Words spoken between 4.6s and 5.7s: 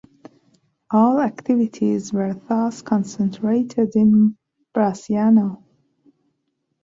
Bracciano.